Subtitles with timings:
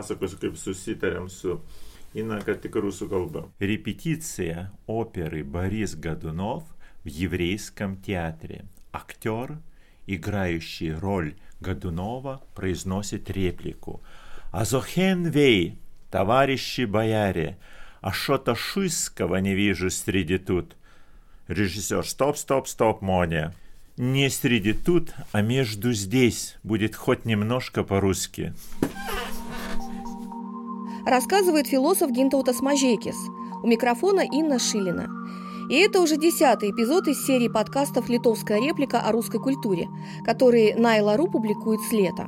[0.00, 1.60] Pasakosiu, kaip susitarėm su
[2.16, 3.44] Ina, kad tik rusų kalba.
[3.60, 6.64] Репетиция оперы «Борис Годунов»
[7.04, 8.64] в еврейском театре.
[8.92, 9.58] Актер,
[10.06, 14.00] играющий роль Годунова, произносит реплику
[14.50, 15.78] «Азохен вей,
[16.10, 17.58] товарищи бояре,
[18.00, 20.76] а что-то шуйского не вижу среди тут».
[21.46, 23.54] Режиссер «Стоп, стоп, стоп, Моня».
[23.96, 28.54] Не среди тут, а между здесь будет хоть немножко по-русски.
[31.04, 33.16] Рассказывает философ Гинтаутас Мажекис.
[33.62, 35.08] У микрофона Инна Шилина.
[35.70, 39.88] И это уже десятый эпизод из серии подкастов «Литовская реплика о русской культуре»,
[40.24, 42.26] которые Найла.ру публикует с лета.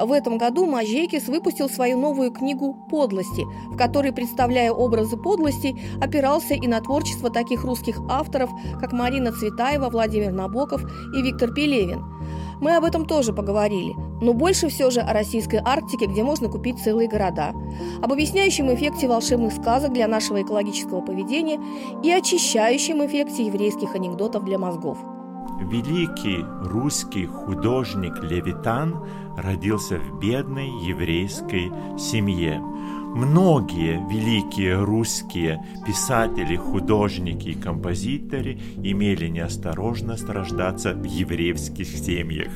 [0.00, 6.54] В этом году Мажейкис выпустил свою новую книгу «Подлости», в которой, представляя образы подлости, опирался
[6.54, 8.50] и на творчество таких русских авторов,
[8.80, 10.82] как Марина Цветаева, Владимир Набоков
[11.14, 12.04] и Виктор Пелевин–
[12.60, 16.78] мы об этом тоже поговорили, но больше все же о российской Арктике, где можно купить
[16.82, 17.52] целые города,
[18.02, 21.60] об объясняющем эффекте волшебных сказок для нашего экологического поведения
[22.02, 24.98] и очищающем эффекте еврейских анекдотов для мозгов.
[25.60, 29.04] Великий русский художник Левитан
[29.36, 32.62] родился в бедной еврейской семье.
[33.14, 42.52] Многие великие русские писатели, художники и композиторы имели неосторожность рождаться в еврейских семьях.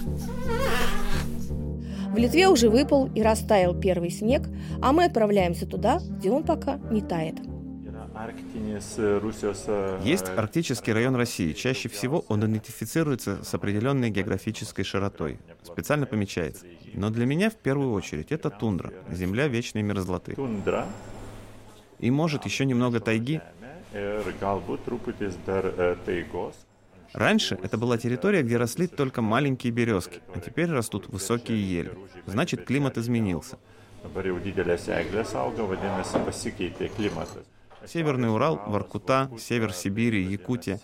[2.12, 4.42] В Литве уже выпал и растаял первый снег,
[4.82, 7.36] а мы отправляемся туда, где он пока не тает.
[10.02, 11.52] Есть арктический район России.
[11.52, 15.38] Чаще всего он идентифицируется с определенной географической широтой.
[15.62, 16.66] Специально помечается.
[16.94, 20.36] Но для меня в первую очередь это тундра, земля вечной мерзлоты.
[21.98, 23.40] И может еще немного тайги.
[27.12, 31.92] Раньше это была территория, где росли только маленькие березки, а теперь растут высокие ели.
[32.26, 33.58] Значит, климат изменился.
[37.86, 40.80] Северный Урал, Воркута, север Сибири, Якутия.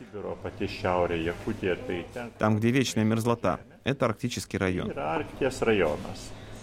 [2.39, 3.61] Там, где вечная мерзлота.
[3.85, 4.93] Это арктический район.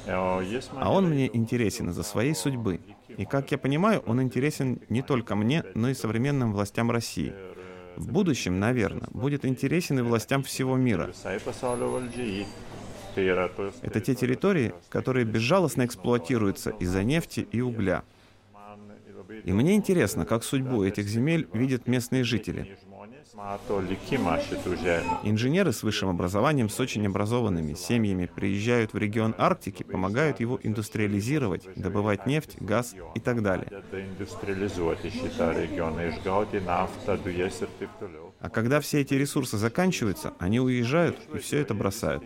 [0.07, 2.79] А он мне интересен из-за своей судьбы.
[3.17, 7.33] И, как я понимаю, он интересен не только мне, но и современным властям России.
[7.95, 11.11] В будущем, наверное, будет интересен и властям всего мира.
[13.15, 18.03] Это те территории, которые безжалостно эксплуатируются из-за нефти и угля.
[19.43, 22.77] И мне интересно, как судьбу этих земель видят местные жители.
[25.23, 31.67] Инженеры с высшим образованием, с очень образованными семьями приезжают в регион Арктики, помогают его индустриализировать,
[31.75, 33.67] добывать нефть, газ и так далее.
[38.39, 42.23] А когда все эти ресурсы заканчиваются, они уезжают и все это бросают.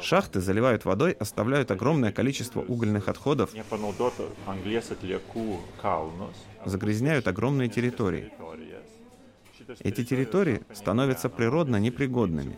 [0.00, 3.50] Шахты заливают водой, оставляют огромное количество угольных отходов,
[6.64, 8.32] загрязняют огромные территории.
[9.80, 12.56] Эти территории становятся природно непригодными.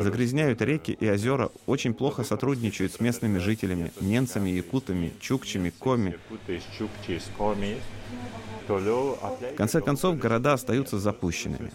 [0.00, 6.18] Загрязняют реки и озера, очень плохо сотрудничают с местными жителями, ненцами, якутами, чукчами, коми.
[8.68, 11.72] В конце концов, города остаются запущенными.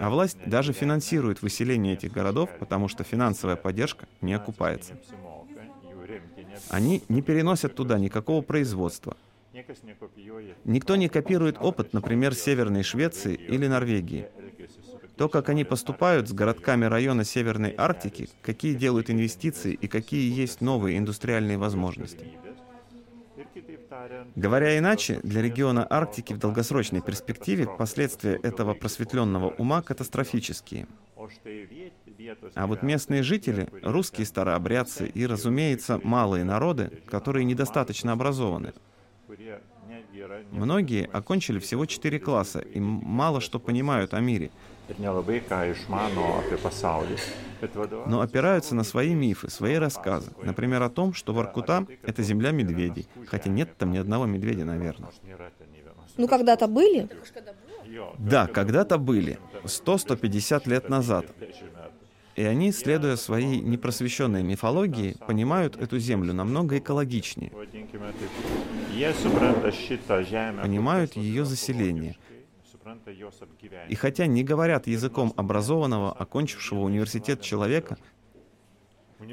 [0.00, 4.98] А власть даже финансирует выселение этих городов, потому что финансовая поддержка не окупается.
[6.70, 9.16] Они не переносят туда никакого производства.
[10.64, 14.26] Никто не копирует опыт, например, Северной Швеции или Норвегии.
[15.16, 20.60] То, как они поступают с городками района Северной Арктики, какие делают инвестиции и какие есть
[20.60, 22.28] новые индустриальные возможности.
[24.36, 30.86] Говоря иначе, для региона Арктики в долгосрочной перспективе последствия этого просветленного ума катастрофические.
[32.54, 38.72] А вот местные жители, русские старообрядцы и, разумеется, малые народы, которые недостаточно образованы,
[40.50, 44.50] Многие окончили всего четыре класса и мало что понимают о мире.
[48.06, 50.30] Но опираются на свои мифы, свои рассказы.
[50.42, 53.08] Например, о том, что Воркута— это земля медведей.
[53.26, 55.10] Хотя нет там ни одного медведя, наверное.
[56.16, 57.08] Ну, когда-то были?
[58.18, 59.38] Да, когда-то были.
[59.64, 61.26] 100-150 лет назад.
[62.38, 67.50] И они, следуя своей непросвещенной мифологии, понимают эту землю намного экологичнее.
[70.62, 72.16] Понимают ее заселение.
[73.88, 77.96] И хотя не говорят языком образованного, окончившего университет человека,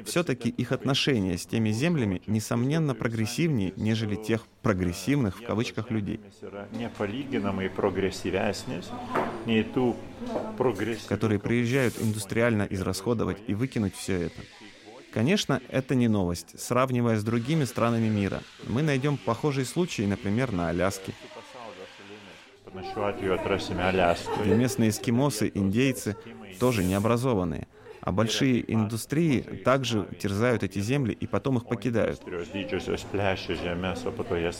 [0.04, 6.20] все-таки их отношения с теми землями, несомненно, прогрессивнее, нежели тех прогрессивных, в кавычках, людей,
[11.08, 14.40] которые приезжают индустриально израсходовать и выкинуть все это.
[15.12, 16.60] Конечно, это не новость.
[16.60, 21.14] Сравнивая с другими странами мира, мы найдем похожие случаи, например, на Аляске,
[24.42, 26.16] где местные эскимосы, индейцы
[26.58, 27.66] тоже не образованные,
[28.00, 32.22] а большие индустрии также терзают эти земли и потом их покидают.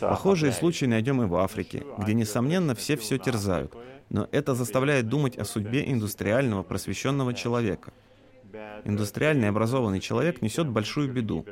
[0.00, 3.74] Похожие случаи найдем и в Африке, где, несомненно, все все терзают.
[4.08, 7.92] Но это заставляет думать о судьбе индустриального просвещенного человека.
[8.84, 11.44] Индустриальный образованный человек несет большую беду.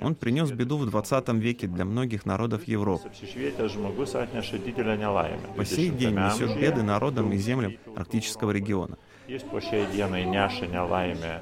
[0.00, 3.10] Он принес беду в 20 веке для многих народов Европы.
[5.56, 8.96] По сей день несет беды народам и землям арктического региона.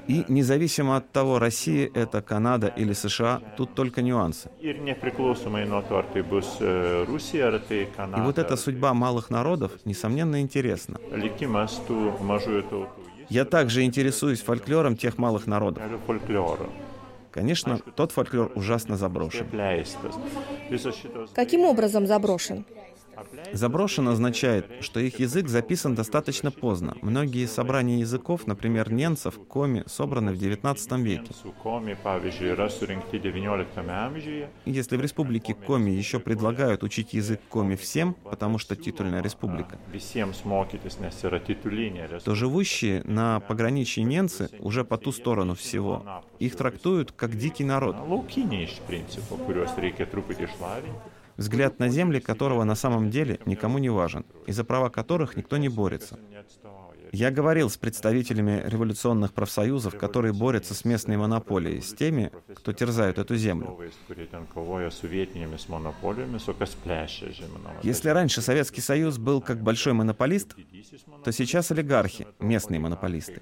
[0.08, 4.50] И независимо от того, Россия это Канада или США, тут только нюансы.
[4.60, 4.72] И
[8.20, 10.98] вот эта судьба малых народов, несомненно, интересна.
[13.30, 15.82] Я также интересуюсь фольклором тех малых народов.
[17.38, 19.46] Конечно, тот фольклор ужасно заброшен.
[21.34, 22.64] Каким образом заброшен?
[23.52, 26.96] Заброшен означает, что их язык записан достаточно поздно.
[27.02, 31.32] Многие собрания языков, например, ненцев, коми, собраны в XIX веке.
[34.64, 39.78] Если в республике Коми еще предлагают учить язык Коми всем, потому что титульная республика,
[42.24, 46.22] то живущие на пограничье ненцы уже по ту сторону всего.
[46.38, 47.96] Их трактуют как дикий народ
[51.38, 55.56] взгляд на земли которого на самом деле никому не важен, и за права которых никто
[55.56, 56.18] не борется.
[57.12, 63.18] Я говорил с представителями революционных профсоюзов, которые борются с местной монополией, с теми, кто терзает
[63.18, 63.78] эту землю.
[67.82, 70.54] Если раньше Советский Союз был как большой монополист,
[71.24, 73.40] то сейчас олигархи, местные монополисты.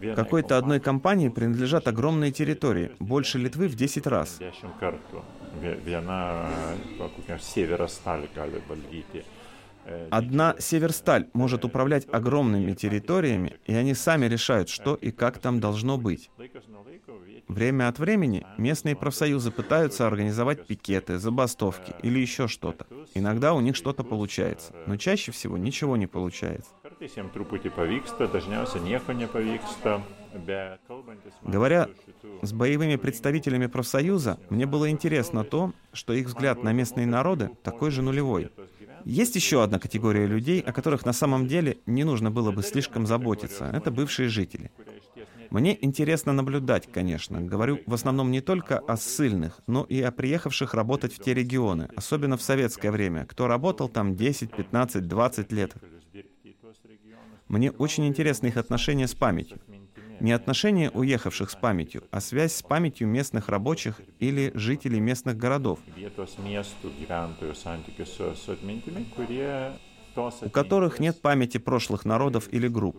[0.00, 4.38] Какой-то одной компании принадлежат огромные территории, больше Литвы в 10 раз.
[10.10, 15.96] Одна Северсталь может управлять огромными территориями, и они сами решают, что и как там должно
[15.96, 16.30] быть.
[17.48, 22.86] Время от времени местные профсоюзы пытаются организовать пикеты, забастовки или еще что-то.
[23.14, 26.70] Иногда у них что-то получается, но чаще всего ничего не получается.
[31.42, 31.88] Говоря
[32.42, 37.90] с боевыми представителями профсоюза, мне было интересно то, что их взгляд на местные народы такой
[37.90, 38.50] же нулевой.
[39.04, 43.06] Есть еще одна категория людей, о которых на самом деле не нужно было бы слишком
[43.06, 43.66] заботиться.
[43.66, 44.70] Это бывшие жители.
[45.50, 47.40] Мне интересно наблюдать, конечно.
[47.40, 51.88] Говорю в основном не только о ссыльных, но и о приехавших работать в те регионы,
[51.94, 55.74] особенно в советское время, кто работал там 10, 15, 20 лет.
[57.48, 59.60] Мне очень интересны их отношения с памятью.
[60.20, 65.78] Не отношения уехавших с памятью, а связь с памятью местных рабочих или жителей местных городов,
[70.42, 72.96] у которых нет памяти прошлых народов или групп.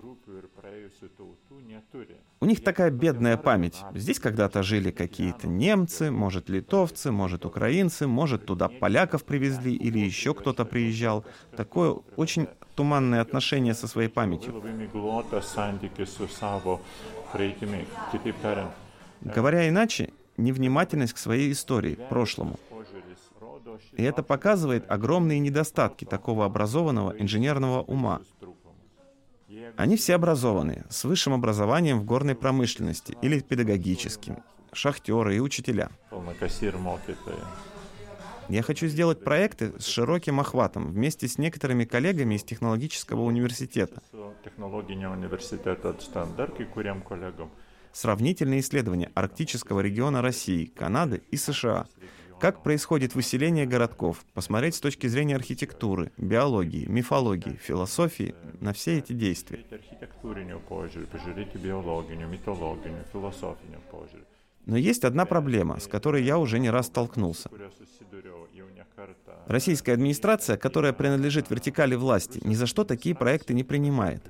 [2.40, 3.84] У них такая бедная память.
[3.96, 10.36] Здесь когда-то жили какие-то немцы, может, литовцы, может, украинцы, может, туда поляков привезли или еще
[10.36, 11.26] кто-то приезжал.
[11.56, 14.54] Такое очень туманное отношение со своей памятью.
[19.22, 22.60] Говоря иначе, невнимательность к своей истории, прошлому.
[23.94, 28.22] И это показывает огромные недостатки такого образованного инженерного ума.
[29.76, 35.90] Они все образованные, с высшим образованием в горной промышленности или педагогическим, шахтеры и учителя.
[38.50, 44.02] Я хочу сделать проекты с широким охватом вместе с некоторыми коллегами из технологического университета.
[47.92, 51.88] Сравнительные исследования арктического региона России, Канады и США–
[52.40, 59.14] как происходит выселение городков, посмотреть с точки зрения архитектуры, биологии, мифологии, философии на все эти
[59.14, 59.66] действия.
[64.66, 67.50] Но есть одна проблема, с которой я уже не раз столкнулся.
[69.46, 74.22] Российская администрация, которая принадлежит вертикали власти, ни за что такие проекты не принимает.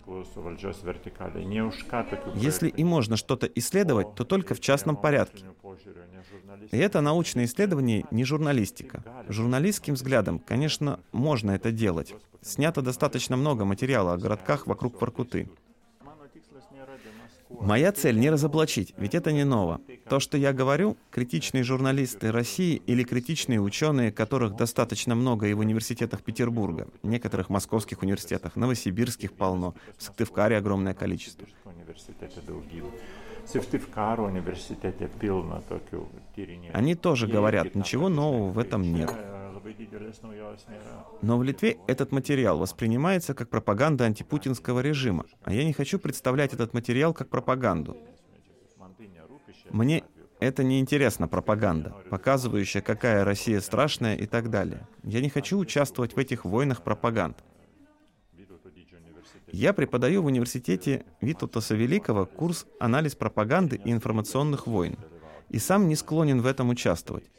[2.35, 5.45] Если и можно что-то исследовать, то только в частном порядке.
[6.71, 9.03] И это научное исследование не журналистика.
[9.27, 12.13] Журналистским взглядом, конечно, можно это делать.
[12.41, 15.49] Снято достаточно много материала о городках вокруг Воркуты.
[17.49, 19.79] Моя цель не разоблачить, ведь это не ново.
[20.09, 25.59] То, что я говорю, критичные журналисты России или критичные ученые, которых достаточно много и в
[25.59, 31.47] университетах Петербурга, некоторых московских университетах, новосибирских полно, в Сыктывкаре огромное количество.
[36.73, 39.13] Они тоже говорят, ничего нового в этом нет.
[41.21, 46.53] Но в Литве этот материал воспринимается как пропаганда антипутинского режима, а я не хочу представлять
[46.53, 47.97] этот материал как пропаганду.
[49.69, 50.03] Мне
[50.39, 54.87] это не интересна пропаганда, показывающая, какая Россия страшная и так далее.
[55.03, 57.43] Я не хочу участвовать в этих войнах пропаганд.
[59.51, 64.97] Я преподаю в университете Витутаса Великого курс «Анализ пропаганды и информационных войн»
[65.49, 67.31] и сам не склонен в этом участвовать.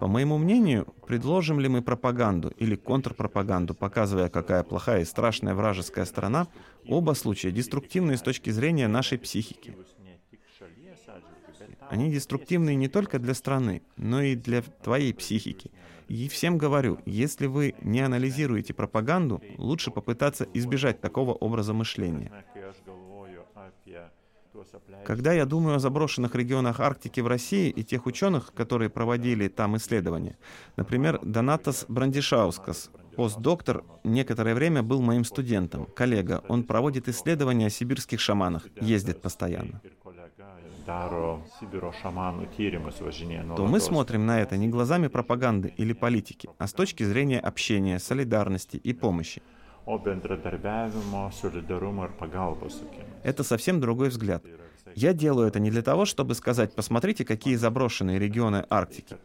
[0.00, 6.06] По моему мнению, предложим ли мы пропаганду или контрпропаганду, показывая, какая плохая и страшная вражеская
[6.06, 6.48] страна,
[6.88, 9.76] оба случая деструктивны с точки зрения нашей психики.
[11.90, 15.70] Они деструктивны не только для страны, но и для твоей психики.
[16.08, 22.32] И всем говорю, если вы не анализируете пропаганду, лучше попытаться избежать такого образа мышления.
[25.04, 29.76] Когда я думаю о заброшенных регионах Арктики в России и тех ученых, которые проводили там
[29.76, 30.38] исследования,
[30.76, 36.42] например, Донатас Брандишаускас, постдоктор, некоторое время был моим студентом, коллега.
[36.48, 39.80] Он проводит исследования о сибирских шаманах, ездит постоянно.
[43.56, 47.98] То мы смотрим на это не глазами пропаганды или политики, а с точки зрения общения,
[47.98, 49.42] солидарности и помощи.
[53.22, 54.44] Это совсем другой взгляд.
[54.94, 59.16] Я делаю это не для того, чтобы сказать, посмотрите, какие заброшенные регионы Арктики.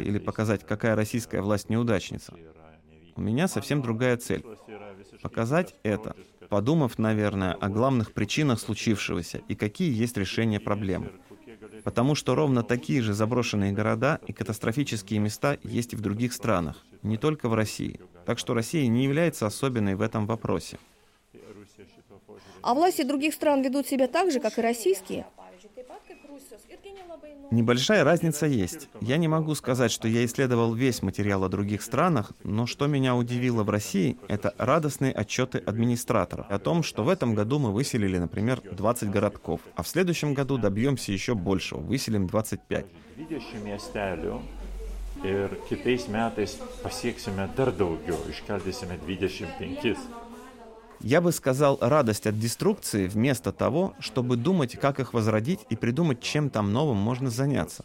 [0.00, 2.34] Или показать, какая российская власть неудачница.
[3.14, 4.44] У меня совсем другая цель.
[5.22, 6.16] Показать это,
[6.48, 11.12] подумав, наверное, о главных причинах случившегося и какие есть решения проблемы.
[11.84, 16.84] Потому что ровно такие же заброшенные города и катастрофические места есть и в других странах,
[17.02, 18.00] не только в России.
[18.26, 20.78] Так что Россия не является особенной в этом вопросе.
[22.62, 25.26] А власти других стран ведут себя так же, как и российские?
[27.50, 28.88] Небольшая разница есть.
[29.00, 33.14] Я не могу сказать, что я исследовал весь материал о других странах, но что меня
[33.14, 38.18] удивило в России, это радостные отчеты администраторов о том, что в этом году мы выселили,
[38.18, 42.86] например, 20 городков, а в следующем году добьемся еще большего, выселим 25.
[45.22, 50.21] Ir kitais metais pasieksime dar daugiau, iškeldysime 25.
[51.02, 56.20] Я бы сказал радость от деструкции вместо того, чтобы думать, как их возродить и придумать,
[56.20, 57.84] чем там новым можно заняться.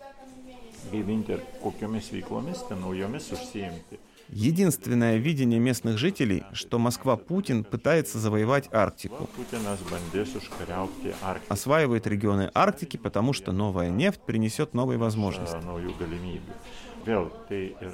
[4.30, 9.30] Единственное видение местных жителей, что Москва-Путин пытается завоевать Арктику.
[11.48, 15.58] Осваивает регионы Арктики, потому что новая нефть принесет новые возможности.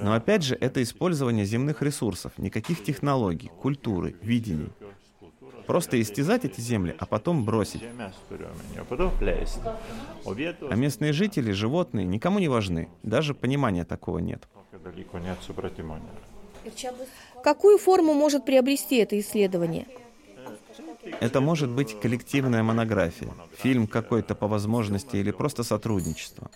[0.02, 4.72] Но опять же, это использование земных ресурсов, никаких технологий, культуры, видений.
[5.66, 7.82] Просто истязать эти земли, а потом бросить.
[10.70, 12.88] А местные жители, животные никому не важны.
[13.02, 14.46] Даже понимания такого нет.
[17.42, 19.86] Какую форму может приобрести это исследование?
[21.20, 26.50] Это может быть коллективная монография, фильм какой-то по возможности или просто сотрудничество.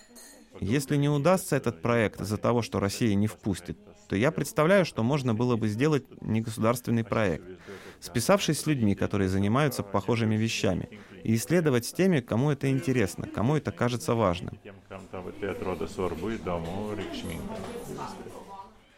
[0.59, 3.77] Если не удастся этот проект из-за того, что Россия не впустит,
[4.09, 7.45] то я представляю, что можно было бы сделать негосударственный проект,
[7.99, 10.89] списавшись с людьми, которые занимаются похожими вещами,
[11.23, 14.59] и исследовать с теми, кому это интересно, кому это кажется важным.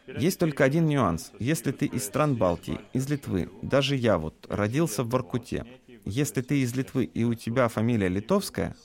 [0.08, 1.32] Есть только один нюанс.
[1.39, 5.65] Если ты из стран Балтии, из Литвы, даже я вот родился в Воркуте,
[6.06, 8.75] если ты из Литвы и у тебя фамилия литовская,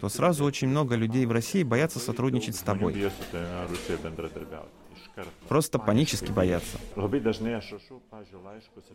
[0.00, 3.10] то сразу очень много людей в России боятся сотрудничать с тобой.
[5.48, 6.78] Просто панически боятся.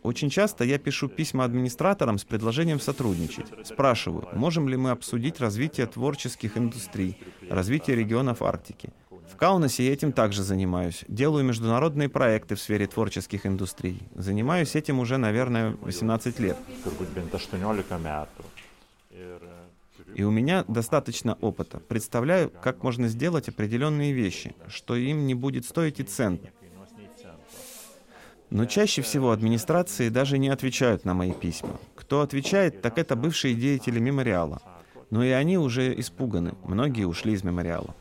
[0.02, 3.46] Очень часто я пишу письма администраторам с предложением сотрудничать.
[3.64, 7.16] Спрашиваю, можем ли мы обсудить развитие творческих индустрий,
[7.48, 8.90] развитие регионов Арктики.
[9.32, 11.04] В Каунасе я этим также занимаюсь.
[11.08, 14.02] Делаю международные проекты в сфере творческих индустрий.
[14.14, 16.56] Занимаюсь этим уже, наверное, 18 лет.
[20.14, 21.80] И у меня достаточно опыта.
[21.80, 26.42] Представляю, как можно сделать определенные вещи, что им не будет стоить и цент.
[28.50, 31.78] Но чаще всего администрации даже не отвечают на мои письма.
[31.94, 34.60] Кто отвечает, так это бывшие деятели мемориала.
[35.10, 36.54] Но и они уже испуганы.
[36.64, 37.94] Многие ушли из мемориала.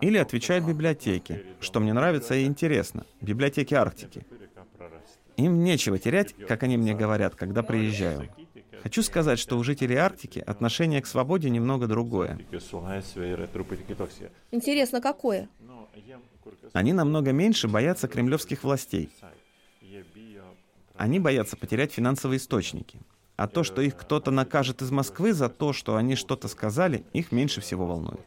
[0.00, 4.26] Или отвечают библиотеки, что мне нравится и интересно, библиотеки Арктики.
[5.36, 8.28] Им нечего терять, как они мне говорят, когда приезжаю.
[8.82, 12.38] Хочу сказать, что у жителей Арктики отношение к свободе немного другое.
[14.50, 15.48] Интересно, какое?
[16.72, 19.10] Они намного меньше боятся кремлевских властей.
[20.96, 22.98] Они боятся потерять финансовые источники.
[23.36, 27.32] А то, что их кто-то накажет из Москвы за то, что они что-то сказали, их
[27.32, 28.20] меньше всего волнует.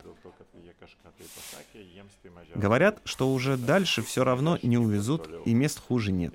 [2.56, 6.34] Говорят, что уже дальше все равно не увезут и мест хуже нет.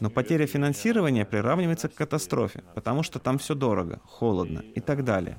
[0.00, 5.38] Но потеря финансирования приравнивается к катастрофе, потому что там все дорого, холодно и так далее.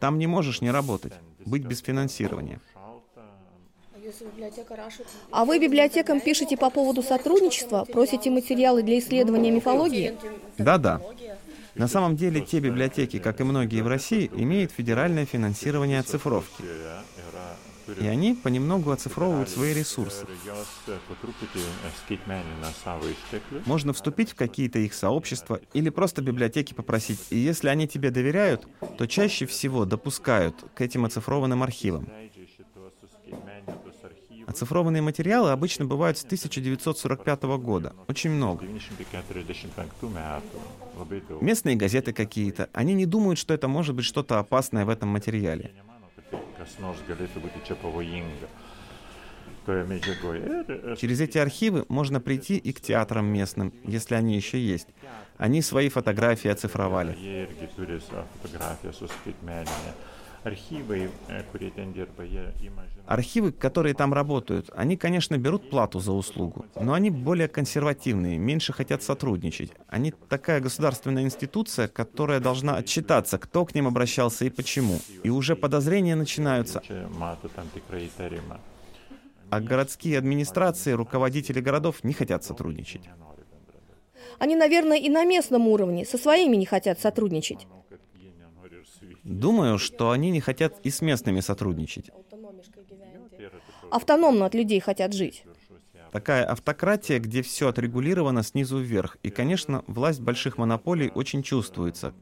[0.00, 1.12] Там не можешь не работать,
[1.44, 2.60] быть без финансирования.
[5.30, 10.16] А вы библиотекам пишете по поводу сотрудничества, просите материалы для исследования мифологии?
[10.58, 11.00] Да-да.
[11.74, 16.64] На самом деле те библиотеки, как и многие в России, имеют федеральное финансирование оцифровки.
[18.00, 20.26] И они понемногу оцифровывают свои ресурсы.
[23.66, 27.20] Можно вступить в какие-то их сообщества или просто библиотеки попросить.
[27.30, 28.66] И если они тебе доверяют,
[28.98, 32.08] то чаще всего допускают к этим оцифрованным архивам.
[34.46, 37.94] Оцифрованные материалы обычно бывают с 1945 года.
[38.08, 38.66] Очень много.
[41.40, 42.68] Местные газеты какие-то.
[42.72, 45.72] Они не думают, что это может быть что-то опасное в этом материале.
[50.98, 54.88] Через эти архивы можно прийти и к театрам местным, если они еще есть.
[55.36, 57.12] Они свои фотографии оцифровали.
[60.44, 61.10] Архивы,
[63.12, 68.72] Архивы, которые там работают, они, конечно, берут плату за услугу, но они более консервативные, меньше
[68.72, 69.70] хотят сотрудничать.
[69.86, 74.98] Они такая государственная институция, которая должна отчитаться, кто к ним обращался и почему.
[75.24, 76.82] И уже подозрения начинаются.
[79.50, 83.10] А городские администрации, руководители городов не хотят сотрудничать.
[84.38, 87.66] Они, наверное, и на местном уровне со своими не хотят сотрудничать.
[89.22, 92.10] Думаю, что они не хотят и с местными сотрудничать.
[93.92, 95.44] Автономно от людей хотят жить.
[96.12, 99.18] Такая автократия, где все отрегулировано снизу вверх.
[99.22, 102.14] И, конечно, власть больших монополий очень чувствуется.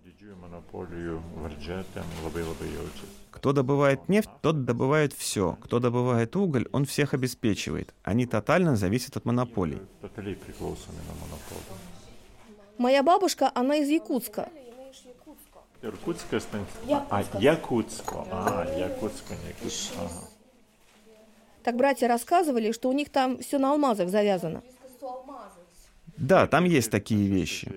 [3.31, 5.57] Кто добывает нефть, тот добывает все.
[5.61, 7.95] Кто добывает уголь, он всех обеспечивает.
[8.03, 9.81] Они тотально зависят от монополий.
[12.79, 14.49] Моя бабушка, она из Якутска.
[15.83, 17.07] Иркутская станция?
[17.11, 18.27] А, Якутско.
[18.31, 20.01] А, Якутско, не Якутско.
[20.01, 20.40] Ага.
[21.63, 24.63] Так братья рассказывали, что у них там все на алмазах завязано.
[26.17, 27.73] Да, там есть такие вещи.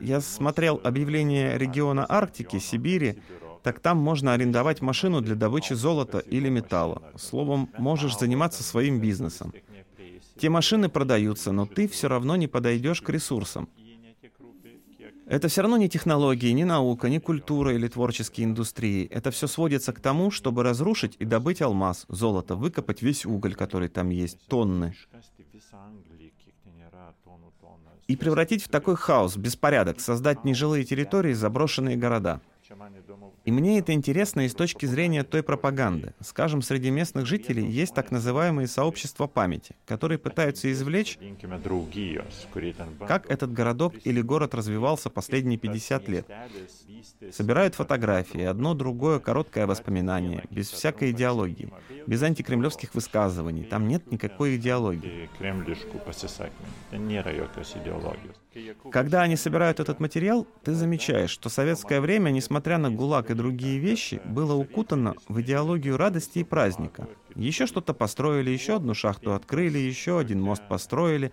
[0.00, 3.18] Я смотрел объявление региона Арктики, Сибири,
[3.62, 7.02] так там можно арендовать машину для добычи золота или металла.
[7.16, 9.52] Словом, можешь заниматься своим бизнесом.
[10.38, 13.68] Те машины продаются, но ты все равно не подойдешь к ресурсам.
[15.30, 19.06] Это все равно не технологии, не наука, не культура или творческие индустрии.
[19.06, 23.88] Это все сводится к тому, чтобы разрушить и добыть алмаз, золото, выкопать весь уголь, который
[23.88, 24.92] там есть, тонны.
[28.08, 32.40] И превратить в такой хаос, беспорядок, создать нежилые территории, заброшенные города.
[33.44, 36.12] И мне это интересно и с точки зрения той пропаганды.
[36.20, 41.18] Скажем, среди местных жителей есть так называемые сообщества памяти, которые пытаются извлечь,
[43.06, 46.26] как этот городок или город развивался последние 50 лет.
[47.32, 51.72] Собирают фотографии, одно другое короткое воспоминание, без всякой идеологии,
[52.06, 53.64] без антикремлевских высказываний.
[53.64, 55.28] Там нет никакой идеологии.
[58.90, 63.78] Когда они собирают этот материал, ты замечаешь, что советское время, несмотря на ГУЛАГ и другие
[63.78, 67.08] вещи, было укутано в идеологию радости и праздника.
[67.36, 71.32] Еще что-то построили, еще одну шахту открыли, еще один мост построили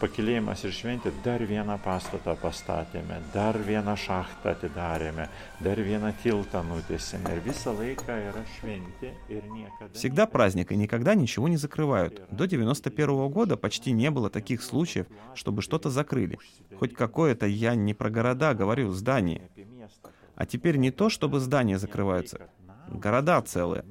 [0.00, 5.28] pakilėjimas ir šventė dar vieną pastatą pastatėme, dar vieną šachtą atidarėme,
[5.60, 7.34] dar vieną tiltą nutėsėme.
[7.36, 9.92] Ir visą laiką yra šventė ir niekada...
[9.94, 12.22] Всегда праздник и никогда ничего не закрывают.
[12.30, 16.38] До 91 -го года почти не было таких случаев, чтобы что-то закрыли.
[16.78, 19.42] Хоть какое-то, я не про города говорю, здание.
[20.34, 22.48] А теперь не то, чтобы здания закрываются,
[22.88, 23.84] города целые.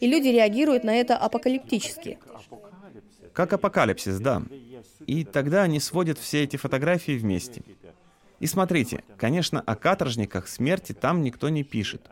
[0.00, 2.18] И люди реагируют на это апокалиптически.
[3.34, 4.42] Как апокалипсис, да.
[5.06, 7.62] И тогда они сводят все эти фотографии вместе.
[8.38, 12.08] И смотрите, конечно, о каторжниках смерти там никто не пишет.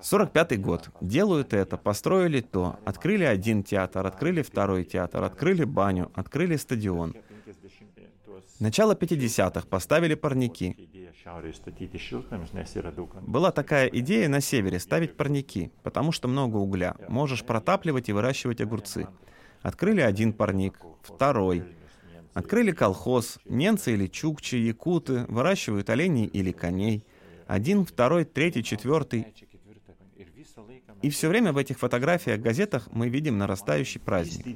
[0.00, 0.90] 45-й год.
[1.00, 7.14] Делают это, построили то, открыли один театр, открыли второй театр, открыли баню, открыли стадион.
[8.58, 10.76] Начало 50-х поставили парники.
[13.26, 16.96] Была такая идея на севере ставить парники, потому что много угля.
[17.08, 19.06] Можешь протапливать и выращивать огурцы.
[19.62, 21.64] Открыли один парник, второй.
[22.32, 23.38] Открыли колхоз.
[23.44, 27.04] Ненцы или чукчи, якуты выращивают оленей или коней.
[27.46, 29.26] Один, второй, третий, четвертый.
[31.02, 34.46] И все время в этих фотографиях, газетах мы видим нарастающий праздник.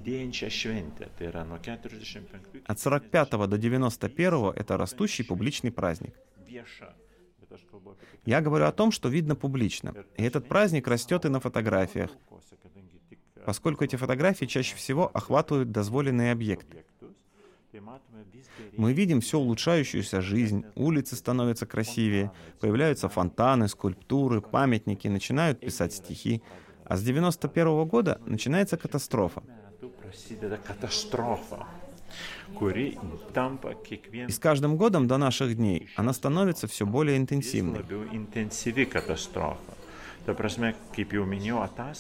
[2.67, 6.15] От 45 до 91 это растущий публичный праздник.
[8.27, 9.95] Я говорю о том, что видно публично.
[10.17, 12.11] И этот праздник растет и на фотографиях,
[13.45, 16.85] поскольку эти фотографии чаще всего охватывают дозволенные объекты.
[18.77, 22.31] Мы видим все улучшающуюся жизнь, улицы становятся красивее,
[22.61, 26.43] появляются фонтаны, скульптуры, памятники, начинают писать стихи.
[26.85, 29.43] А с 91 -го года начинается катастрофа.
[34.29, 37.83] И с каждым годом до наших дней она становится все более интенсивной.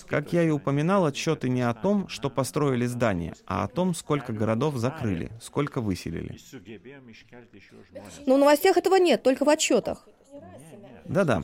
[0.07, 4.33] Как я и упоминал, отчеты не о том, что построили здания, а о том, сколько
[4.33, 6.39] городов закрыли, сколько выселили.
[8.27, 10.07] Но в новостях этого нет, только в отчетах.
[11.05, 11.43] Да-да.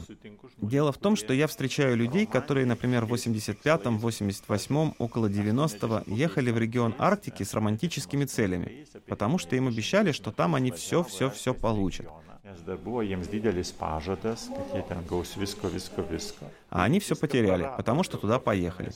[0.56, 6.50] Дело в том, что я встречаю людей, которые, например, в 85-м, 88-м, около 90-го ехали
[6.50, 12.06] в регион Арктики с романтическими целями, потому что им обещали, что там они все-все-все получат.
[16.70, 18.90] А они все потеряли, потому что туда поехали.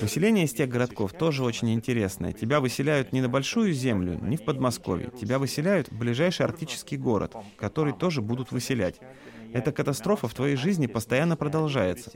[0.00, 2.32] Выселение из тех городков тоже очень интересное.
[2.32, 5.10] Тебя выселяют не на большую землю, не в Подмосковье.
[5.20, 9.00] Тебя выселяют в ближайший арктический город, который тоже будут выселять.
[9.52, 12.10] Эта катастрофа в твоей жизни постоянно продолжается.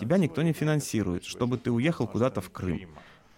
[0.00, 2.88] Тебя никто не финансирует, чтобы ты уехал куда-то в Крым.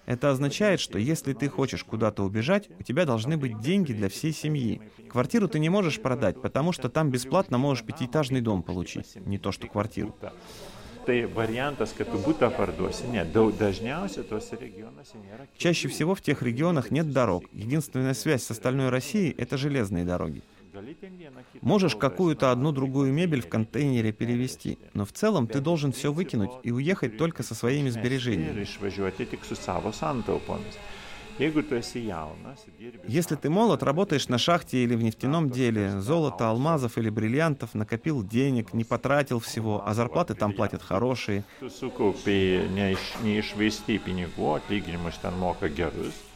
[0.06, 4.32] Это означает, что если ты хочешь куда-то убежать, у тебя должны быть деньги для всей
[4.32, 4.80] семьи.
[5.10, 9.50] Квартиру ты не можешь продать, потому что там бесплатно можешь пятиэтажный дом получить, не то
[9.50, 10.14] что квартиру
[11.06, 13.06] tai variantas, kad tu būtą parduosi.
[13.12, 15.46] Не, dažniausiai tuose регионуose нėra.
[15.56, 17.44] Чаще всего в тех регионах нет дорог.
[17.52, 20.42] Единственная связь с остальной Россией— это железные дороги.
[21.62, 26.70] Можешь какую-то одну-другую мебель в контейнере перевести, но в целом ты должен все выкинуть и
[26.70, 28.66] уехать только со своими сбережениями.
[33.06, 38.22] Если ты молод, работаешь на шахте или в нефтяном деле, золото, алмазов или бриллиантов, накопил
[38.22, 41.44] денег, не потратил всего, а зарплаты там платят хорошие.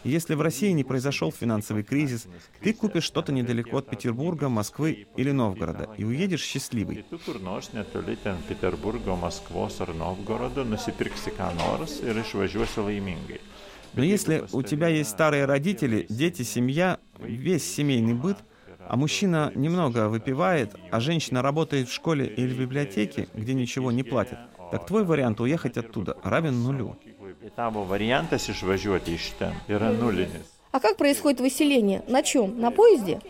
[0.04, 2.26] Если в России не произошел финансовый кризис,
[2.62, 7.04] ты купишь что-то недалеко от Петербурга, Москвы или Новгорода и уедешь счастливый.
[13.28, 13.40] Петербурга.
[13.94, 18.38] Но если у тебя есть старые родители, дети, семья, весь семейный быт,
[18.88, 24.02] а мужчина немного выпивает, а женщина работает в школе или в библиотеке, где ничего не
[24.02, 24.38] платят,
[24.70, 26.96] так твой вариант уехать оттуда равен нулю.
[30.72, 32.02] А как происходит выселение?
[32.08, 32.60] На чем?
[32.60, 33.20] На поезде?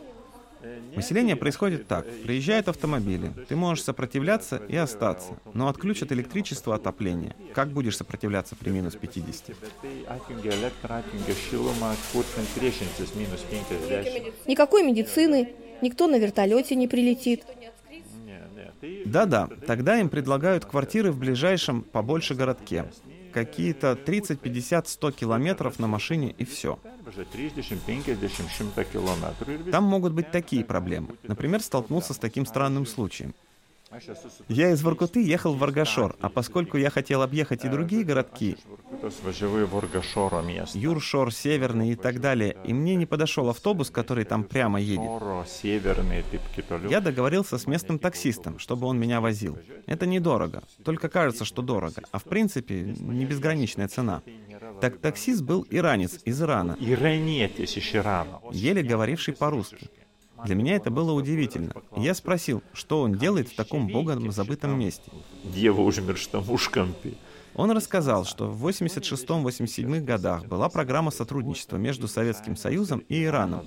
[0.94, 2.06] Выселение происходит так.
[2.22, 3.32] Приезжают автомобили.
[3.48, 7.34] Ты можешь сопротивляться и остаться, но отключат электричество отопление.
[7.54, 9.56] Как будешь сопротивляться при минус 50?
[14.46, 17.44] Никакой медицины, никто на вертолете не прилетит.
[19.04, 22.86] Да-да, тогда им предлагают квартиры в ближайшем побольше городке
[23.32, 26.78] какие-то 30, 50, 100 километров на машине и все.
[29.70, 31.08] Там могут быть такие проблемы.
[31.24, 33.34] Например, столкнулся с таким странным случаем.
[34.48, 38.56] Я из Воркуты ехал в Варгашор, а поскольку я хотел объехать и другие городки,
[40.74, 45.10] Юршор, Северный и так далее, и мне не подошел автобус, который там прямо едет,
[46.88, 49.58] я договорился с местным таксистом, чтобы он меня возил.
[49.86, 54.22] Это недорого, только кажется, что дорого, а в принципе не безграничная цена.
[54.80, 56.76] Так таксист был иранец из Ирана,
[58.50, 59.90] еле говоривший по-русски.
[60.44, 61.74] Для меня это было удивительно.
[61.96, 65.10] Я спросил, что он делает в таком богом забытом месте.
[65.44, 67.14] Дева užmiršta užkampį.
[67.54, 73.66] Он рассказал, что в 86-87 годах была программа сотрудничества между Советским Союзом и Ираном.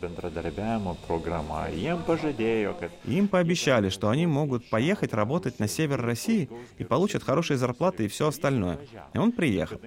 [3.05, 8.05] И им пообещали, что они могут поехать работать на север России и получат хорошие зарплаты
[8.05, 8.79] и все остальное.
[9.13, 9.79] И он приехал.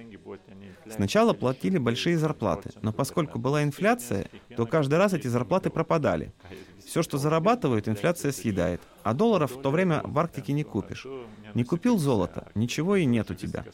[0.89, 6.31] Сначала платили большие зарплаты, но поскольку была инфляция, то каждый раз эти зарплаты пропадали.
[6.87, 8.79] Все, что зарабатывают, инфляция съедает.
[9.03, 11.05] А долларов в то время в Арктике не купишь.
[11.53, 13.65] Не купил золото, ничего и нет у тебя.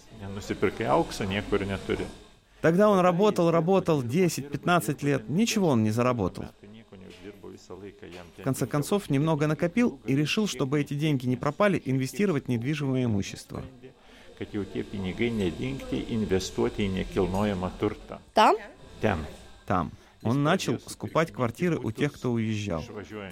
[2.61, 6.45] Тогда он работал, работал 10-15 лет, ничего он не заработал.
[8.37, 13.05] В конце концов, немного накопил и решил, чтобы эти деньги не пропали, инвестировать в недвижимое
[13.05, 13.63] имущество.
[18.33, 18.55] Там?
[19.01, 19.25] Там.
[19.67, 19.91] Там.
[20.23, 22.83] Он начал скупать квартиры у тех, кто уезжал.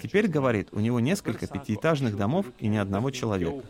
[0.02, 3.64] Теперь, говорит, у него несколько пятиэтажных домов и ни одного человека.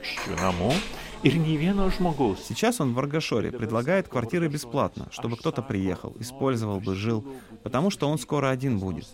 [2.48, 7.24] Сейчас он в Аргашоре предлагает квартиры бесплатно, чтобы кто-то приехал, использовал бы, жил,
[7.62, 9.06] потому что он скоро один будет.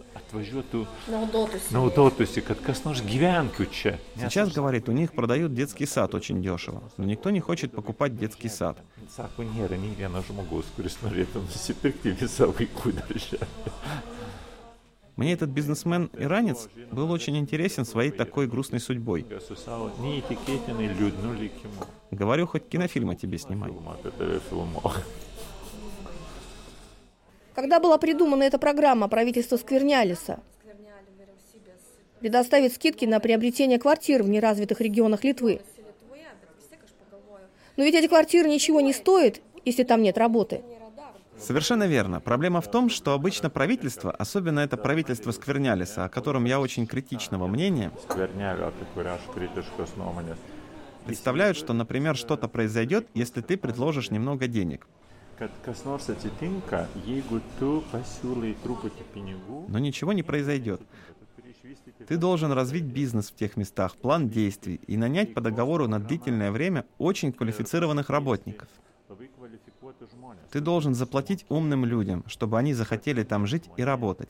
[4.16, 8.48] Сейчас, говорит, у них продают детский сад очень дешево, но никто не хочет покупать детский
[8.48, 8.78] сад.
[15.16, 19.26] Мне этот бизнесмен-иранец был очень интересен своей такой грустной судьбой.
[22.12, 23.72] Говорю, хоть кинофильм о тебе снимай.
[27.56, 30.38] Когда была придумана эта программа правительства Сквернялиса?
[32.20, 35.60] Предоставить скидки на приобретение квартир в неразвитых регионах Литвы.
[37.76, 40.62] Но ведь эти квартиры ничего не стоят, если там нет работы.
[41.38, 42.20] Совершенно верно.
[42.20, 47.46] Проблема в том, что обычно правительство, особенно это правительство Сквернялиса, о котором я очень критичного
[47.46, 47.92] мнения,
[51.06, 54.86] представляют, что, например, что-то произойдет, если ты предложишь немного денег.
[59.68, 60.82] Но ничего не произойдет.
[62.08, 66.50] Ты должен развить бизнес в тех местах, план действий и нанять по договору на длительное
[66.50, 68.68] время очень квалифицированных работников.
[70.50, 74.28] Ты должен заплатить умным людям, чтобы они захотели там жить и работать.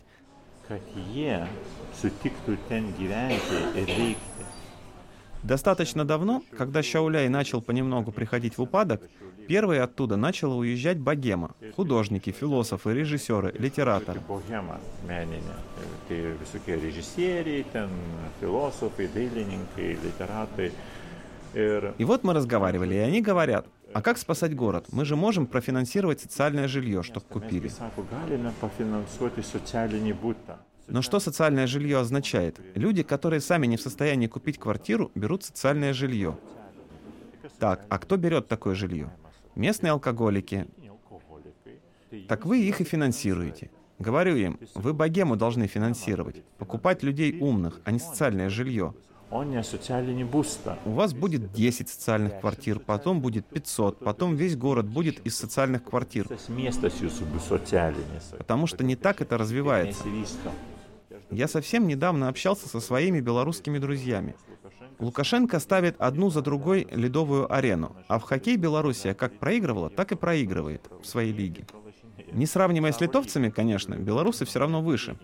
[5.42, 9.02] Достаточно давно, когда Шауляй начал понемногу приходить в упадок,
[9.46, 14.20] первые оттуда начала уезжать богема, художники, философы, режиссеры, литераторы.
[21.54, 24.87] И вот мы разговаривали, и они говорят, а как спасать город?
[24.92, 27.70] Мы же можем профинансировать социальное жилье, чтобы купили.
[30.87, 32.61] Но что социальное жилье означает?
[32.74, 36.38] Люди, которые сами не в состоянии купить квартиру, берут социальное жилье.
[37.59, 39.11] Так, а кто берет такое жилье?
[39.55, 40.66] Местные алкоголики.
[42.29, 43.70] Так вы их и финансируете.
[43.98, 48.94] Говорю им, вы богему должны финансировать, покупать людей умных, а не социальное жилье.
[50.85, 55.85] У вас будет 10 социальных квартир, потом будет 500, потом весь город будет из социальных
[55.85, 56.27] квартир.
[58.38, 60.05] Потому что не так это развивается.
[61.31, 64.35] Я совсем недавно общался со своими белорусскими друзьями.
[64.99, 70.17] Лукашенко ставит одну за другой ледовую арену, а в хоккей Белоруссия как проигрывала, так и
[70.17, 71.67] проигрывает в своей лиге.
[72.33, 75.17] Не сравнивая с литовцами, конечно, белорусы все равно выше.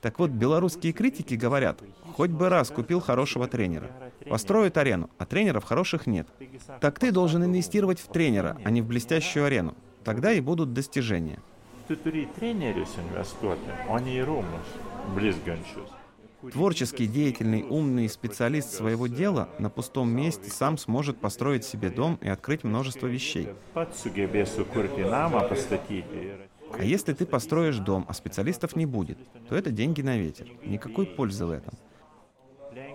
[0.00, 1.82] Так вот, белорусские критики говорят,
[2.14, 3.90] хоть бы раз купил хорошего тренера.
[4.28, 6.28] Построят арену, а тренеров хороших нет.
[6.80, 9.74] Так ты должен инвестировать в тренера, а не в блестящую арену.
[10.04, 11.40] Тогда и будут достижения.
[16.52, 22.28] Творческий, деятельный, умный специалист своего дела на пустом месте сам сможет построить себе дом и
[22.28, 23.48] открыть множество вещей.
[26.72, 30.48] А если ты построишь дом, а специалистов не будет, то это деньги на ветер.
[30.64, 31.74] Никакой пользы в этом.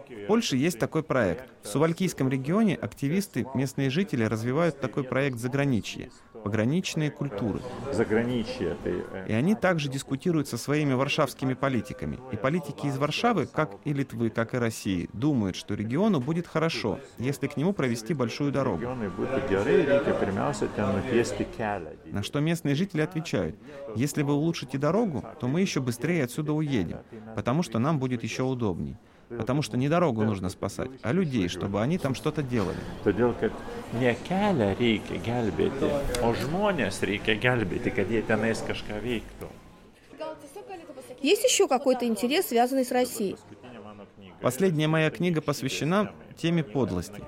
[0.09, 1.49] В Польше есть такой проект.
[1.63, 6.11] В Сувалькийском регионе активисты, местные жители развивают такой проект «Заграничье»—
[6.43, 7.61] пограничные культуры.
[7.91, 8.77] Заграничье.
[8.83, 12.19] Э, и они также дискутируют со своими варшавскими политиками.
[12.31, 16.99] И политики из Варшавы, как и Литвы, как и России, думают, что региону будет хорошо,
[17.17, 18.83] если к нему провести большую дорогу.
[22.05, 23.55] На что местные жители отвечают,
[23.95, 26.99] если вы улучшите дорогу, то мы еще быстрее отсюда уедем,
[27.35, 28.97] потому что нам будет еще удобней.
[29.37, 32.77] Потому что не дорогу нужно спасать, а людей, чтобы они там что-то делали.
[33.93, 35.85] Ne kelią reikia gelbėti,
[36.25, 39.49] o žmonės reikia gelbėti, kad jie tenais kažką veiktų.
[41.21, 43.37] Есть еще какой-то интерес, связанный с Россией?
[44.41, 47.21] Последняя моя книга посвящена теме подлости.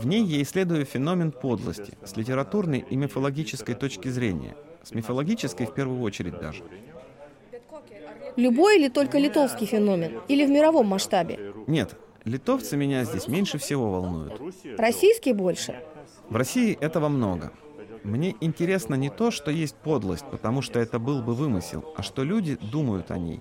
[0.00, 4.56] В ней я исследую феномен подлости с литературной и мифологической точки зрения.
[4.82, 6.64] С мифологической в первую очередь даже.
[8.36, 10.20] Любой или только литовский феномен?
[10.28, 11.52] Или в мировом масштабе?
[11.66, 14.40] Нет, литовцы меня здесь меньше всего волнуют.
[14.76, 15.76] Российский больше?
[16.28, 17.52] В России этого много.
[18.02, 22.22] Мне интересно не то, что есть подлость, потому что это был бы вымысел, а что
[22.22, 23.40] люди думают о ней.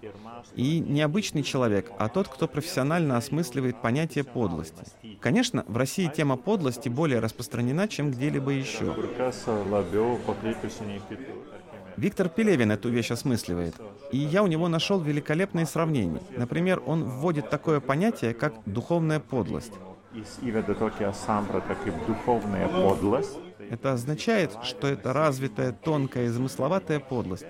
[0.56, 4.86] И не обычный человек, а тот, кто профессионально осмысливает понятие подлости.
[5.20, 8.96] Конечно, в России тема подлости более распространена, чем где-либо еще.
[11.98, 13.76] Виктор Пелевин эту вещь осмысливает.
[14.12, 16.22] И я у него нашел великолепные сравнения.
[16.36, 19.74] Например, он вводит такое понятие, как духовная подлость.
[23.70, 27.46] Это означает, что это развитая, тонкая и замысловатая подлость.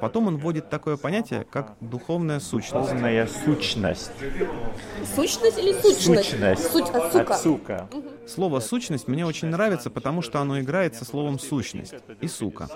[0.00, 2.90] Потом он вводит такое понятие, как духовная сущность.
[2.90, 4.12] Духовная сущность.
[5.14, 6.30] Сущность или сущность?
[6.30, 6.72] Сущность.
[6.72, 7.34] Суть от сука.
[7.34, 7.88] От сука.
[8.26, 12.68] Слово «сущность» мне очень нравится, потому что оно играет со словом «сущность» и «сука».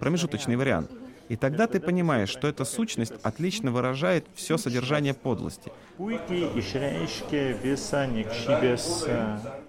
[0.00, 0.90] Промежуточный вариант.
[1.28, 5.72] И тогда ты понимаешь, что эта сущность отлично выражает все содержание подлости,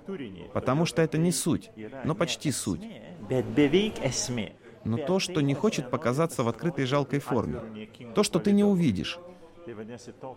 [0.08, 0.52] turinį.
[0.54, 1.72] потому что это не суть,
[2.04, 2.82] но почти суть.
[4.84, 7.90] Но то, что не хочет показаться в открытой жалкой форме.
[8.14, 9.20] То, что ты не увидишь.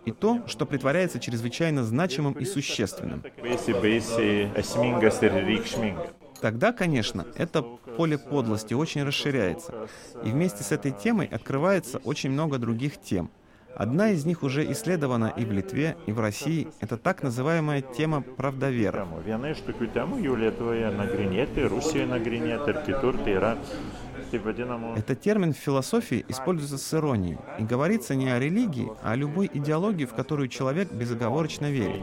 [0.06, 3.22] И то, что притворяется чрезвычайно значимым и существенным.
[6.40, 9.74] Тогда, конечно, это поле подлости очень расширяется.
[10.22, 13.30] И вместе с этой темой открывается очень много других тем.
[13.74, 16.68] Одна из них уже исследована и в Литве, и в России.
[16.80, 18.24] Это так называемая тема
[24.36, 27.38] vadinamų Этот термин в философии используется с иронией.
[27.58, 32.02] И говорится не о религии, а о любой идеологии, в которую человек безоговорочно верит.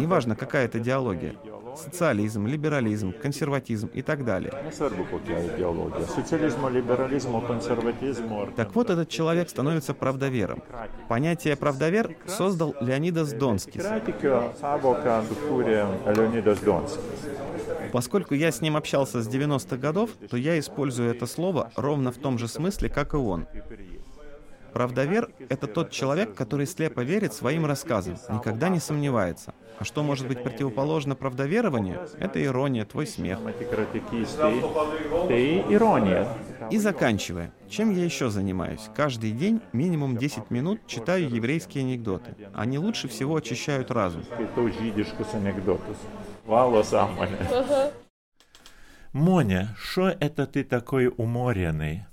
[0.00, 1.34] Неважно, какая это идеология.
[1.76, 4.52] Социализм, либерализм, консерватизм и так далее.
[6.76, 10.62] liberalizmo, konservatizmo ar Так вот, этот человек становится правдовером.
[11.08, 13.84] Понятие «правдовер» создал Леонидас Donskis.
[17.92, 22.18] Поскольку я с ним общался с 90-х годов, то я использую это слово ровно в
[22.18, 23.46] том же смысле, как и он.
[24.76, 29.54] Правдовер— это тот человек, который слепо верит своим рассказам, никогда не сомневается.
[29.78, 32.06] А что может быть противоположно правдоверованию?
[32.18, 33.38] Это ирония, твой смех.
[36.70, 38.90] И заканчивая, чем я еще занимаюсь?
[38.94, 42.36] Каждый день минимум 10 минут читаю еврейские анекдоты.
[42.52, 44.24] Они лучше всего очищают разум.
[44.56, 45.96] Žydiškus anegdotus.
[46.46, 47.92] Valo sąmonę.
[49.14, 52.04] Моня, что это ты такой уморенный?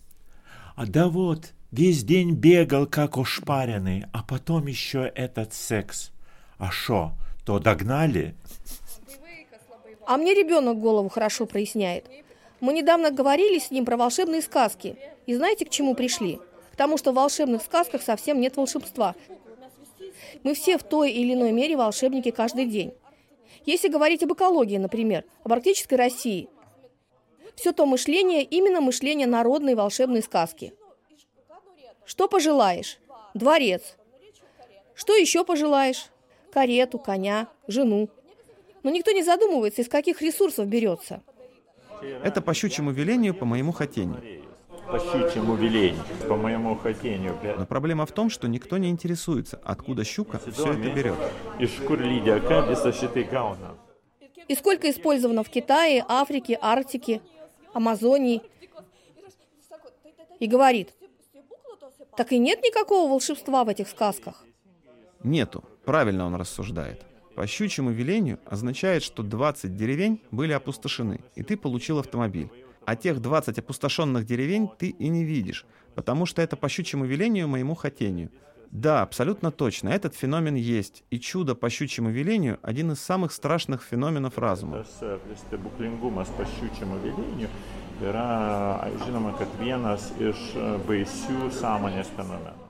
[0.78, 6.12] А да вот, весь день бегал как ошпаренный, а потом еще этот секс.
[6.60, 7.14] А шо,
[7.46, 8.36] то догнали?
[10.06, 12.06] А мне ребенок голову хорошо проясняет.
[12.60, 14.98] Мы недавно говорили с ним про волшебные сказки.
[15.26, 16.40] И знаете, к чему пришли?
[16.74, 19.16] К тому, что в волшебных сказках совсем нет волшебства.
[20.44, 22.94] Мы все в той или иной мере волшебники каждый день.
[23.66, 26.50] Если говорить об экологии, например, об арктической России,
[27.56, 30.74] все то мышление именно мышление народной волшебной сказки.
[32.06, 33.00] Что пожелаешь?
[33.34, 33.96] Дворец.
[34.96, 36.08] Что еще пожелаешь?
[36.52, 38.10] Карету, коня, жену.
[38.84, 41.22] Но никто не задумывается, из каких ресурсов берется.
[42.24, 44.44] Это по щучьему велению, по моему хотению.
[44.92, 47.40] По щучьему велению, по моему хотению.
[47.58, 51.16] Но проблема в том, что никто не интересуется, откуда щука все это берет.
[51.88, 53.78] Kur lydeka visą šitai gauna.
[54.50, 57.22] И сколько использовано в Китае, Африке, Арктике,
[57.74, 58.42] Амазонии.
[60.40, 60.94] И говорит,
[62.18, 64.44] так и нет никакого волшебства в этих сказках.
[65.24, 65.64] Нету.
[65.86, 67.06] Правильно он рассуждает.
[67.36, 72.50] По щучьему велению означает, что 20 деревень были опустошены, и ты получил автомобиль.
[72.86, 77.48] А тех 20 опустошенных деревень ты и не видишь, потому что это по щучьему велению
[77.48, 78.30] моему хотению.
[78.72, 83.84] Да, абсолютно точно, этот феномен есть, и чудо по щучьему велению– один из самых страшных
[83.84, 84.84] феноменов разума.
[86.38, 87.48] Po šiučiamo veleniu
[88.02, 92.70] yra, žinoma, kad vienas iš e, baisių sąmonės fenomenų.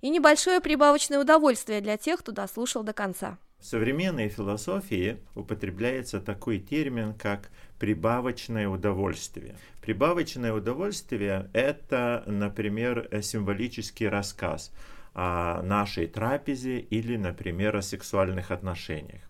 [0.00, 3.38] И небольшое прибавочное удовольствие для тех, кто дослушал до конца.
[3.58, 9.56] В современной философии употребляется такой термин, как прибавочное удовольствие.
[9.82, 14.70] Прибавочное удовольствие– это, например, символический рассказ
[15.14, 19.22] о нашей трапезе или, например, о сексуальных отношениях.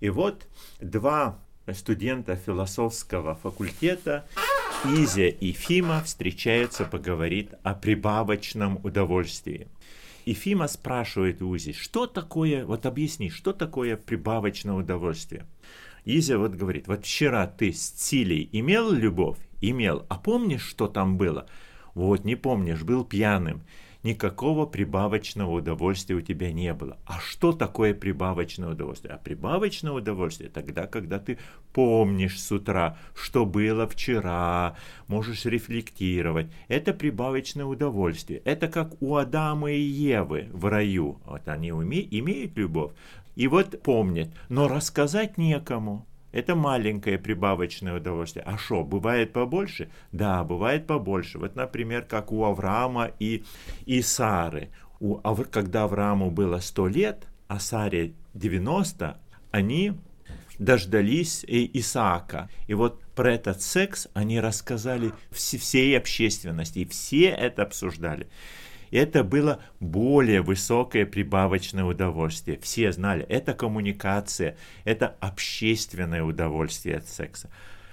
[0.00, 0.46] И вот
[0.80, 1.38] два
[1.74, 4.26] студента философского факультета,
[4.84, 9.68] Изя и Фима, встречаются поговорить о прибавочном удовольствии.
[10.24, 15.46] И Фима спрашивает у Изи, что такое, вот объясни, что такое прибавочное удовольствие?
[16.04, 19.38] Изя вот говорит, вот вчера ты с Цилей имел любовь?
[19.60, 20.06] Имел.
[20.08, 21.46] А помнишь, что там было?
[21.94, 23.62] Вот не помнишь, был пьяным.
[24.02, 26.98] Никакого прибавочного удовольствия у тебя не было.
[27.06, 29.14] А что такое прибавочное удовольствие?
[29.14, 31.38] А прибавочное удовольствие тогда, когда ты
[31.72, 34.76] помнишь с утра, что было вчера,
[35.06, 36.48] можешь рефлектировать.
[36.68, 38.40] Это прибавочное удовольствие.
[38.44, 41.20] Это как у Адама и Евы в раю.
[41.24, 42.92] Вот они уме- имеют любовь,
[43.36, 46.06] и вот помнят, но рассказать некому.
[46.32, 48.44] Это маленькое прибавочное удовольствие.
[48.46, 49.90] А что, бывает побольше?
[50.12, 51.38] Да, бывает побольше.
[51.38, 53.44] Вот, например, как у Авраама и,
[53.86, 54.70] и Сары.
[55.00, 55.16] У,
[55.50, 59.18] когда Аврааму было 100 лет, а Саре 90,
[59.50, 59.94] они
[60.58, 62.48] дождались Исаака.
[62.68, 68.28] И вот про этот секс они рассказали всей общественности, и все это обсуждали
[68.98, 72.58] это было более высокое прибавочное удовольствие.
[72.60, 77.50] Все знали, это коммуникация, это общественное удовольствие от секса.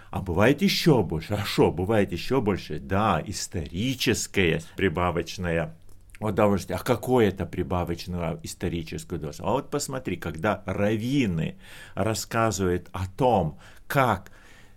[0.10, 1.38] А бывает еще больше.
[1.46, 2.80] Что, бывает еще больше?
[2.80, 5.76] Да, историческое прибавочное
[6.20, 6.78] удовольствие.
[6.78, 9.48] А какое это прибавочное историческое удовольствие?
[9.48, 11.58] А вот посмотри, когда раввины
[11.94, 14.32] рассказывают о том, как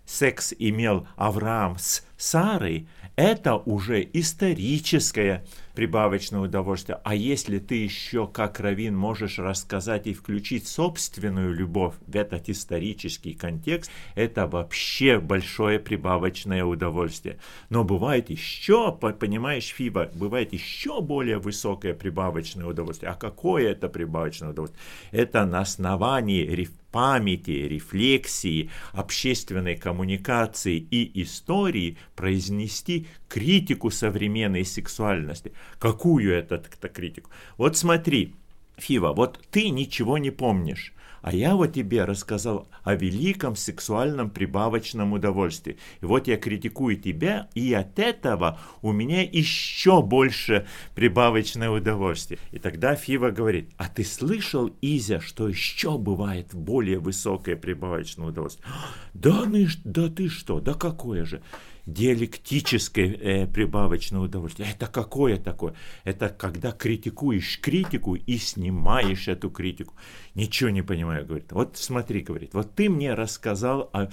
[0.05, 5.45] секс имел Авраам с Сарой, это уже историческое
[5.75, 6.99] прибавочное удовольствие.
[7.03, 13.33] А если ты еще, как Равин, можешь рассказать и включить собственную любовь в этот исторический
[13.33, 17.39] контекст, это вообще большое прибавочное удовольствие.
[17.69, 23.11] Но бывает еще, понимаешь, Фиба, бывает еще более высокое прибавочное удовольствие.
[23.11, 24.81] А какое это прибавочное удовольствие?
[25.11, 26.43] Это на основании
[26.91, 35.53] памяти, рефлексии, общественной коммуникации и истории произнести критику современной сексуальности.
[35.79, 37.31] Какую это, критику?
[37.57, 38.35] Вот смотри,
[38.77, 40.93] Фива, вот ты ничего не помнишь.
[41.21, 45.77] А я вот тебе рассказал о великом сексуальном прибавочном удовольствии.
[46.01, 52.39] И вот я критикую тебя, и от этого у меня еще больше прибавочное удовольствие.
[52.51, 58.67] И тогда Фива говорит, а ты слышал, Изя, что еще бывает более высокое прибавочное удовольствие?
[59.13, 61.41] Да, ну, да ты что, да какое же?
[61.85, 64.69] Диалектическое э, прибавочное удовольствие.
[64.71, 65.73] Это какое такое?
[66.03, 69.95] Это когда критикуешь критику и снимаешь эту критику.
[70.35, 71.51] Ничего не понимаю, говорит.
[71.51, 74.09] Вот смотри, говорит, вот ты мне рассказал о,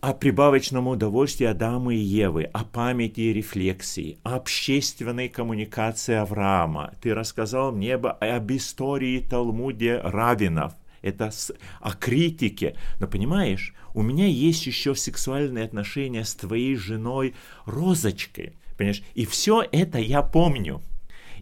[0.00, 6.94] о прибавочном удовольствии Адама и Евы, о памяти и рефлексии, о общественной коммуникации Авраама.
[7.00, 12.76] Ты рассказал мне об истории Талмуде Равинов это с, о критике.
[13.00, 17.34] Но понимаешь, у меня есть еще сексуальные отношения с твоей женой
[17.66, 18.54] Розочкой.
[18.76, 19.02] Понимаешь?
[19.14, 20.80] И все это я помню.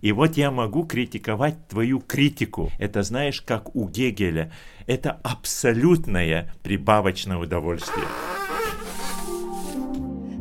[0.00, 2.70] И вот я могу критиковать твою критику.
[2.78, 4.50] Это знаешь, как у Гегеля.
[4.86, 8.06] Это абсолютное прибавочное удовольствие.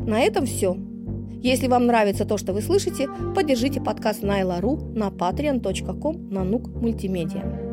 [0.06, 0.76] На этом все.
[1.42, 7.69] Если вам нравится то, что вы слышите, поддержите подкаст Найла.ру на patreon.com на нук мультимедиа.